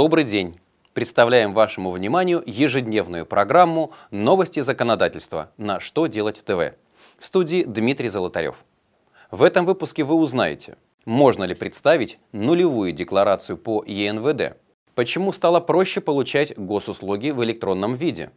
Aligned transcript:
Добрый 0.00 0.22
день! 0.22 0.60
Представляем 0.94 1.54
вашему 1.54 1.90
вниманию 1.90 2.40
ежедневную 2.46 3.26
программу 3.26 3.90
«Новости 4.12 4.60
законодательства» 4.60 5.50
на 5.56 5.80
«Что 5.80 6.06
делать 6.06 6.40
ТВ». 6.44 6.76
В 7.18 7.26
студии 7.26 7.64
Дмитрий 7.64 8.08
Золотарев. 8.08 8.64
В 9.32 9.42
этом 9.42 9.66
выпуске 9.66 10.04
вы 10.04 10.14
узнаете, 10.14 10.76
можно 11.04 11.42
ли 11.42 11.56
представить 11.56 12.20
нулевую 12.30 12.92
декларацию 12.92 13.56
по 13.56 13.82
ЕНВД, 13.84 14.56
почему 14.94 15.32
стало 15.32 15.58
проще 15.58 16.00
получать 16.00 16.56
госуслуги 16.56 17.30
в 17.30 17.42
электронном 17.42 17.96
виде, 17.96 18.30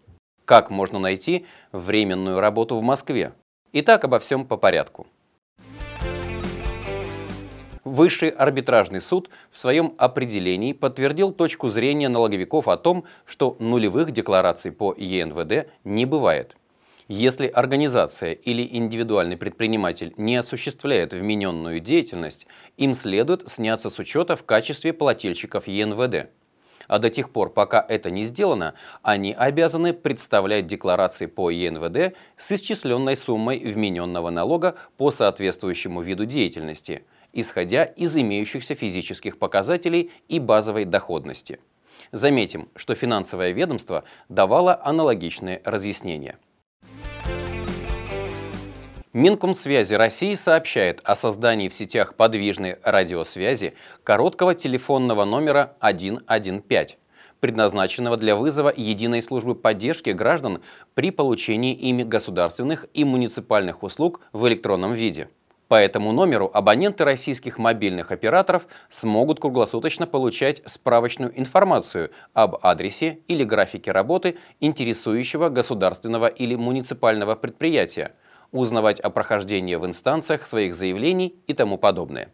как 0.46 0.72
можно 0.72 0.98
найти 0.98 1.46
временную 1.72 2.40
работу 2.40 2.76
в 2.76 2.82
Москве. 2.82 3.34
Итак, 3.72 4.04
обо 4.04 4.18
всем 4.18 4.48
по 4.48 4.58
порядку. 4.58 5.06
Высший 7.84 8.30
арбитражный 8.30 9.02
суд 9.02 9.30
в 9.50 9.58
своем 9.58 9.96
определении 9.98 10.74
подтвердил 10.74 11.32
точку 11.32 11.70
зрения 11.70 12.10
налоговиков 12.10 12.68
о 12.68 12.78
том, 12.78 13.06
что 13.26 13.56
нулевых 13.60 14.12
деклараций 14.12 14.72
по 14.72 14.94
ЕНВД 14.96 15.68
не 15.84 16.06
бывает. 16.06 16.56
Если 17.08 17.48
организация 17.48 18.34
или 18.34 18.66
индивидуальный 18.72 19.36
предприниматель 19.36 20.14
не 20.16 20.38
осуществляет 20.38 21.14
вмененную 21.14 21.80
деятельность, 21.80 22.48
им 22.78 22.94
следует 22.94 23.50
сняться 23.50 23.90
с 23.90 24.00
учета 24.00 24.36
в 24.36 24.46
качестве 24.46 24.94
плательщиков 24.94 25.68
ЕНВД. 25.68 26.30
А 26.88 27.00
до 27.00 27.10
тех 27.10 27.32
пор, 27.32 27.52
пока 27.52 27.86
это 27.88 28.12
не 28.12 28.24
сделано, 28.24 28.74
они 29.02 29.34
обязаны 29.34 29.94
представлять 29.94 30.68
декларации 30.68 31.26
по 31.26 31.50
ЕНВД 31.50 32.16
с 32.38 32.52
исчисленной 32.52 33.18
суммой 33.18 33.60
вмененного 33.60 34.30
налога 34.30 34.76
по 34.98 35.12
соответствующему 35.12 36.02
виду 36.02 36.26
деятельности– 36.26 37.06
исходя 37.34 37.84
из 37.84 38.16
имеющихся 38.16 38.76
физических 38.76 39.38
показателей 39.40 40.12
и 40.28 40.40
базовой 40.40 40.86
доходности. 40.86 41.60
Заметим, 42.12 42.70
что 42.76 42.96
финансовое 42.96 43.52
ведомство 43.52 44.04
давало 44.28 44.80
аналогичные 44.84 45.62
разъяснения. 45.64 46.38
Минкомсвязи 49.14 49.96
России 49.96 50.36
сообщает 50.36 51.02
о 51.04 51.18
создании 51.18 51.68
в 51.68 51.74
сетях 51.74 52.16
подвижной 52.16 52.78
радиосвязи 52.82 53.74
короткого 54.06 54.56
телефонного 54.56 55.26
номера 55.26 55.74
115, 55.82 56.98
предназначенного 57.42 58.16
для 58.16 58.38
вызова 58.38 58.72
единой 58.74 59.22
службы 59.22 59.54
поддержки 59.54 60.12
граждан 60.12 60.62
при 60.94 61.12
получении 61.12 61.74
ими 61.74 62.04
государственных 62.04 62.86
и 62.94 63.04
муниципальных 63.04 63.84
услуг 63.84 64.22
в 64.32 64.48
электронном 64.48 64.94
виде. 64.94 65.28
По 65.68 65.76
этому 65.76 66.14
номеру 66.14 66.50
абоненты 66.54 67.04
российских 67.04 67.58
мобильных 67.58 68.14
операторов 68.14 68.66
смогут 68.90 69.42
круглосуточно 69.42 70.08
получать 70.08 70.62
справочную 70.66 71.38
информацию 71.38 72.12
об 72.34 72.60
адресе 72.62 73.20
или 73.28 73.44
графике 73.44 73.92
работы 73.92 74.38
интересующего 74.62 75.50
государственного 75.50 76.28
или 76.28 76.56
муниципального 76.56 77.36
предприятия, 77.36 78.14
узнавать 78.52 79.00
о 79.00 79.10
прохождении 79.10 79.76
в 79.76 79.86
инстанциях 79.86 80.46
своих 80.46 80.76
заявлений 80.76 81.36
и 81.48 81.54
тому 81.54 81.78
подобное. 81.78 82.32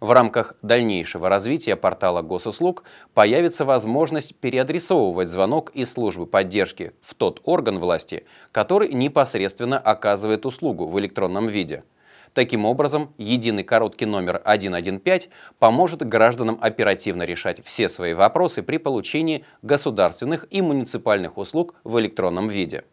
В 0.00 0.12
рамках 0.12 0.54
дальнейшего 0.62 1.28
развития 1.28 1.76
портала 1.76 2.22
госуслуг 2.22 2.84
появится 3.12 3.64
возможность 3.64 4.34
переадресовывать 4.36 5.28
звонок 5.28 5.70
из 5.74 5.92
службы 5.92 6.26
поддержки 6.26 6.92
в 7.02 7.14
тот 7.14 7.40
орган 7.44 7.78
власти, 7.78 8.24
который 8.50 8.92
непосредственно 8.92 9.78
оказывает 9.78 10.46
услугу 10.46 10.86
в 10.86 10.98
электронном 10.98 11.48
виде– 11.48 11.84
Таким 12.32 12.64
образом, 12.64 13.12
единый 13.18 13.64
короткий 13.64 14.06
номер 14.06 14.40
115 14.44 15.30
поможет 15.58 16.06
гражданам 16.06 16.58
оперативно 16.60 17.24
решать 17.24 17.64
все 17.64 17.88
свои 17.88 18.14
вопросы 18.14 18.62
при 18.62 18.76
получении 18.76 19.44
государственных 19.62 20.46
и 20.50 20.62
муниципальных 20.62 21.38
услуг 21.38 21.74
в 21.82 21.98
электронном 21.98 22.48
виде. 22.48 22.84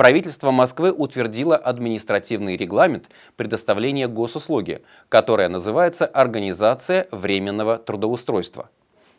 Правительство 0.00 0.50
Москвы 0.50 0.92
утвердило 0.92 1.58
административный 1.58 2.56
регламент 2.56 3.10
предоставления 3.36 4.08
госуслуги, 4.08 4.82
которая 5.10 5.50
называется 5.50 6.06
«Организация 6.06 7.06
временного 7.10 7.76
трудоустройства». 7.76 8.70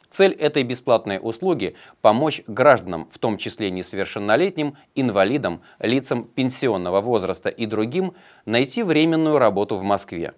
Цель 0.10 0.32
этой 0.32 0.64
бесплатной 0.64 1.20
услуги– 1.22 1.76
помочь 2.02 2.42
гражданам, 2.48 3.08
в 3.12 3.20
том 3.20 3.38
числе 3.38 3.70
несовершеннолетним, 3.70 4.76
инвалидам, 4.96 5.62
лицам 5.78 6.24
пенсионного 6.24 7.00
возраста 7.00 7.50
и 7.50 7.68
другим, 7.68 8.14
найти 8.48 8.82
временную 8.82 9.38
работу 9.38 9.76
в 9.76 9.84
Москве. 9.84 10.34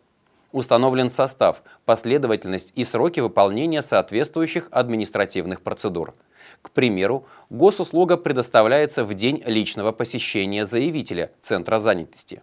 Установлен 0.52 1.10
состав, 1.10 1.64
последовательность 1.86 2.74
и 2.76 2.84
сроки 2.84 3.22
выполнения 3.22 3.82
соответствующих 3.82 4.68
административных 4.72 5.62
процедур. 5.62 6.14
К 6.62 6.72
примеру, 6.72 7.26
госуслуга 7.50 8.18
предоставляется 8.18 9.04
в 9.06 9.14
день 9.14 9.42
личного 9.46 9.92
посещения 9.92 10.66
заявителя 10.66 11.32
Центра 11.42 11.80
занятости. 11.80 12.42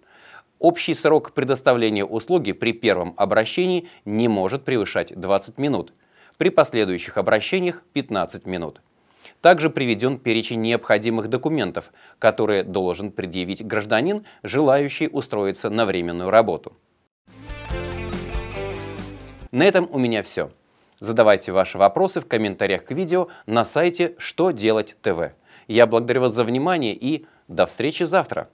Общий 0.59 0.95
срок 0.95 1.33
предоставления 1.33 2.05
услуги 2.05 2.53
при 2.53 2.73
первом 2.73 3.15
обращении 3.17 3.89
не 4.05 4.29
может 4.29 4.65
превышать 4.65 5.19
20 5.19 5.59
минут– 5.59 5.93
при 6.41 6.49
последующих 6.49 7.19
обращениях 7.19 7.83
15 7.93 8.47
минут. 8.47 8.81
Также 9.43 9.69
приведен 9.69 10.19
перечень 10.19 10.63
необходимых 10.63 11.29
документов, 11.29 11.93
которые 12.19 12.65
должен 12.65 13.13
предъявить 13.13 13.63
гражданин, 13.63 14.25
желающий 14.43 15.07
устроиться 15.09 15.69
на 15.69 15.85
временную 15.85 16.31
работу. 16.31 16.73
На 19.51 19.65
этом 19.65 19.87
у 19.93 19.99
меня 19.99 20.23
все. 20.23 20.51
Задавайте 21.01 21.51
ваши 21.53 21.79
вопросы 21.79 22.21
в 22.21 22.29
комментариях 22.29 22.85
к 22.85 22.91
видео 22.91 23.29
на 23.47 23.65
сайте 23.65 24.15
«Что 24.19 24.51
делать 24.51 24.97
ТВ». 25.01 25.33
Я 25.67 25.87
благодарю 25.87 26.21
вас 26.21 26.35
за 26.35 26.45
внимание 26.45 26.95
и 26.95 27.27
до 27.49 27.65
встречи 27.65 28.03
завтра! 28.03 28.51